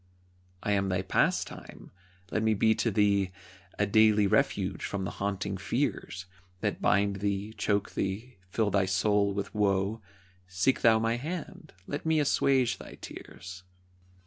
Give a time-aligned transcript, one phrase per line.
[0.63, 1.91] I am thy Pastime.
[2.31, 3.31] Let me be to thee
[3.77, 6.25] A daily refuge from the haunting fears
[6.61, 10.01] That bind thee, choke thee, fill thy soul with woe.
[10.47, 13.61] Seek thou my hand, let me assuage thy tears.